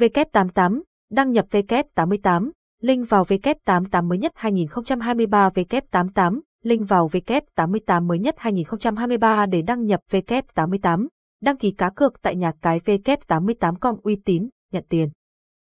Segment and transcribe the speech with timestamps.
[0.00, 2.50] W88, đăng nhập W88,
[2.80, 9.84] link vào W88 mới nhất 2023 W88, link vào W88 mới nhất 2023 để đăng
[9.84, 11.06] nhập W88,
[11.42, 15.10] đăng ký cá cược tại nhà cái W88com uy tín, nhận tiền.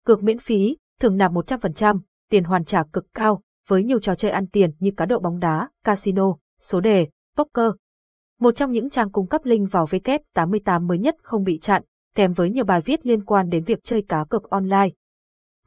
[0.06, 2.00] Cược miễn phí, thường nạp 100%,
[2.30, 5.40] tiền hoàn trả cực cao, với nhiều trò chơi ăn tiền như cá độ bóng
[5.40, 7.08] đá, casino, số đề,
[7.38, 7.72] poker.
[8.40, 11.84] Một trong những trang cung cấp link vào W88 mới nhất không bị chặn,
[12.18, 14.90] kèm với nhiều bài viết liên quan đến việc chơi cá cược online.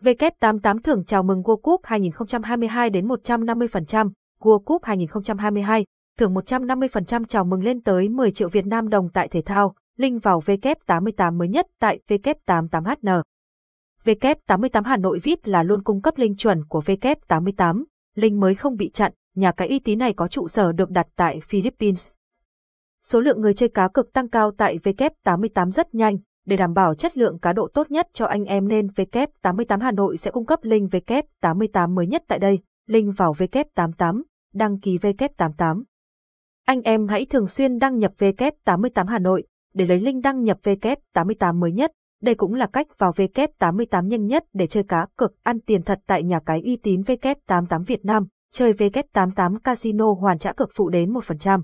[0.02, 5.84] W88 thưởng chào mừng World Cup 2022 đến 150%, World Cup 2022,
[6.18, 10.22] thưởng 150% chào mừng lên tới 10 triệu Việt Nam đồng tại thể thao, link
[10.22, 13.22] vào W88 mới nhất tại W88HN.
[14.04, 18.76] W88 Hà Nội VIP là luôn cung cấp link chuẩn của W88, link mới không
[18.76, 22.08] bị chặn, nhà cái uy tín này có trụ sở được đặt tại Philippines.
[23.04, 26.94] Số lượng người chơi cá cược tăng cao tại W88 rất nhanh, để đảm bảo
[26.94, 30.46] chất lượng cá độ tốt nhất cho anh em nên W88 Hà Nội sẽ cung
[30.46, 34.22] cấp link W88 mới nhất tại đây, link vào W88,
[34.54, 35.82] đăng ký W88.
[36.66, 40.58] Anh em hãy thường xuyên đăng nhập W88 Hà Nội để lấy link đăng nhập
[40.62, 41.92] W88 mới nhất.
[42.22, 46.00] Đây cũng là cách vào W88 nhanh nhất để chơi cá cược ăn tiền thật
[46.06, 50.88] tại nhà cái uy tín W88 Việt Nam, chơi W88 Casino hoàn trả cược phụ
[50.88, 51.62] đến 1%.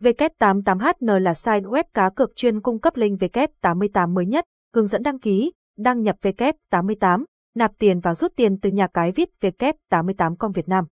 [0.00, 5.02] W88HN là site web cá cược chuyên cung cấp link W88 mới nhất, hướng dẫn
[5.02, 10.52] đăng ký, đăng nhập W88, nạp tiền và rút tiền từ nhà cái VIP W88com
[10.52, 10.84] Việt Nam.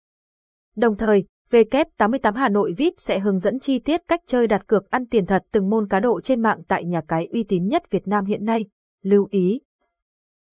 [0.76, 4.90] Đồng thời, W88 Hà Nội VIP sẽ hướng dẫn chi tiết cách chơi đặt cược
[4.90, 7.90] ăn tiền thật từng môn cá độ trên mạng tại nhà cái uy tín nhất
[7.90, 8.64] Việt Nam hiện nay.
[9.02, 9.60] Lưu ý!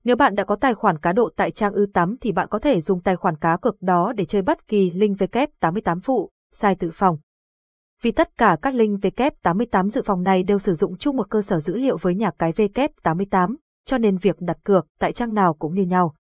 [0.04, 2.60] Nếu bạn đã có tài khoản cá độ tại trang ư 8 thì bạn có
[2.60, 6.76] thể dùng tài khoản cá cược đó để chơi bất kỳ link W88 phụ, sai
[6.76, 7.18] tự phòng.
[8.02, 11.42] Vì tất cả các link W88 dự phòng này đều sử dụng chung một cơ
[11.42, 15.54] sở dữ liệu với nhà cái W88, cho nên việc đặt cược tại trang nào
[15.54, 16.16] cũng như nhau.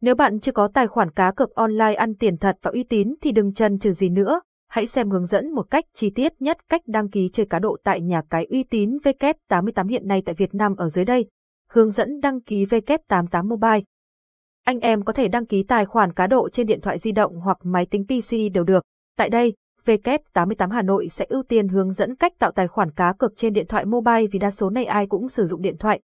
[0.00, 3.14] Nếu bạn chưa có tài khoản cá cược online ăn tiền thật và uy tín
[3.20, 6.68] thì đừng chần chừ gì nữa, hãy xem hướng dẫn một cách chi tiết nhất
[6.68, 10.34] cách đăng ký chơi cá độ tại nhà cái uy tín W88 hiện nay tại
[10.34, 11.26] Việt Nam ở dưới đây.
[11.68, 13.80] Hướng dẫn đăng ký W88 Mobile.
[14.64, 17.40] Anh em có thể đăng ký tài khoản cá độ trên điện thoại di động
[17.40, 18.84] hoặc máy tính PC đều được.
[19.16, 19.54] Tại đây,
[19.86, 23.52] W88 Hà Nội sẽ ưu tiên hướng dẫn cách tạo tài khoản cá cược trên
[23.52, 26.00] điện thoại mobile vì đa số này ai cũng sử dụng điện thoại.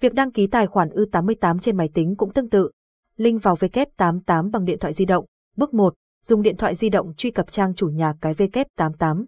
[0.00, 2.70] Việc đăng ký tài khoản U88 trên máy tính cũng tương tự.
[3.16, 5.24] Link vào W88 bằng điện thoại di động.
[5.56, 5.94] Bước 1.
[6.24, 9.24] Dùng điện thoại di động truy cập trang chủ nhà cái W88.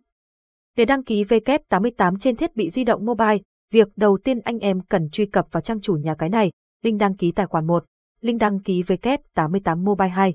[0.77, 3.39] Để đăng ký W88 trên thiết bị di động mobile,
[3.73, 6.53] việc đầu tiên anh em cần truy cập vào trang chủ nhà cái này,
[6.83, 7.85] link đăng ký tài khoản 1,
[8.21, 10.35] link đăng ký W88 Mobile 2.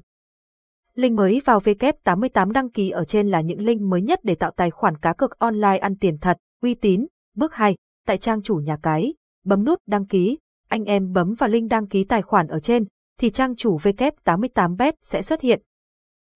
[0.95, 4.51] Link mới vào W88 đăng ký ở trên là những link mới nhất để tạo
[4.51, 7.05] tài khoản cá cược online ăn tiền thật, uy tín.
[7.35, 7.75] Bước 2,
[8.05, 9.13] tại trang chủ nhà cái,
[9.45, 12.85] bấm nút đăng ký, anh em bấm vào link đăng ký tài khoản ở trên,
[13.19, 15.61] thì trang chủ W88bet sẽ xuất hiện.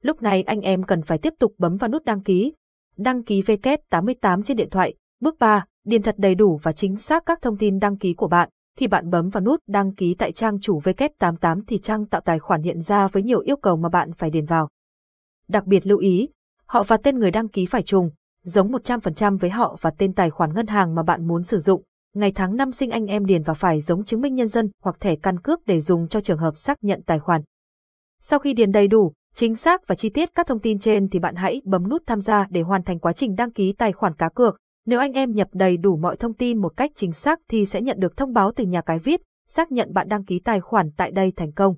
[0.01, 2.53] Lúc này anh em cần phải tiếp tục bấm vào nút đăng ký.
[2.97, 4.93] Đăng ký W88 trên điện thoại.
[5.19, 8.27] Bước 3, điền thật đầy đủ và chính xác các thông tin đăng ký của
[8.27, 12.21] bạn thì bạn bấm vào nút đăng ký tại trang chủ W88 thì trang tạo
[12.21, 14.69] tài khoản hiện ra với nhiều yêu cầu mà bạn phải điền vào.
[15.47, 16.29] Đặc biệt lưu ý,
[16.65, 18.09] họ và tên người đăng ký phải trùng,
[18.43, 21.83] giống 100% với họ và tên tài khoản ngân hàng mà bạn muốn sử dụng.
[22.15, 24.99] Ngày tháng năm sinh anh em điền vào phải giống chứng minh nhân dân hoặc
[24.99, 27.41] thẻ căn cước để dùng cho trường hợp xác nhận tài khoản.
[28.21, 31.19] Sau khi điền đầy đủ, chính xác và chi tiết các thông tin trên thì
[31.19, 34.13] bạn hãy bấm nút tham gia để hoàn thành quá trình đăng ký tài khoản
[34.13, 34.57] cá cược.
[34.89, 37.81] Nếu anh em nhập đầy đủ mọi thông tin một cách chính xác thì sẽ
[37.81, 40.91] nhận được thông báo từ nhà cái VIP, xác nhận bạn đăng ký tài khoản
[40.97, 41.75] tại đây thành công.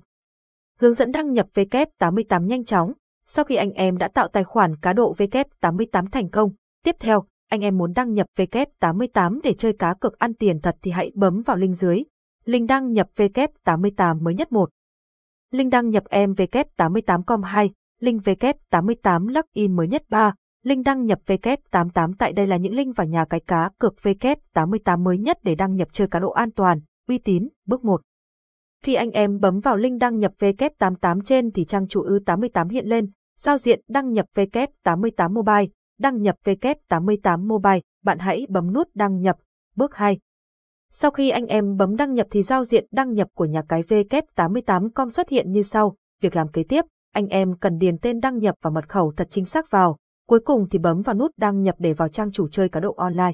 [0.78, 2.92] Hướng dẫn đăng nhập W88 nhanh chóng.
[3.26, 6.50] Sau khi anh em đã tạo tài khoản cá độ W88 thành công,
[6.84, 10.76] tiếp theo, anh em muốn đăng nhập W88 để chơi cá cược ăn tiền thật
[10.82, 12.02] thì hãy bấm vào link dưới.
[12.44, 14.70] Link đăng nhập W88 mới nhất 1.
[15.50, 17.70] Link đăng nhập em W88com 2,
[18.00, 20.34] link W88 login mới nhất 3,
[20.64, 25.02] Link đăng nhập W88 tại đây là những link vào nhà cái cá cược W88
[25.02, 28.00] mới nhất để đăng nhập chơi cá độ an toàn, uy tín, bước 1.
[28.82, 32.86] Khi anh em bấm vào link đăng nhập W88 trên thì trang chủ ư88 hiện
[32.86, 35.66] lên, giao diện đăng nhập W88 Mobile,
[35.98, 39.36] đăng nhập W88 Mobile, bạn hãy bấm nút đăng nhập,
[39.76, 40.18] bước 2.
[40.90, 43.82] Sau khi anh em bấm đăng nhập thì giao diện đăng nhập của nhà cái
[43.82, 48.38] W88com xuất hiện như sau, việc làm kế tiếp, anh em cần điền tên đăng
[48.38, 49.96] nhập và mật khẩu thật chính xác vào,
[50.26, 52.94] Cuối cùng thì bấm vào nút đăng nhập để vào trang chủ chơi cá độ
[52.96, 53.32] online.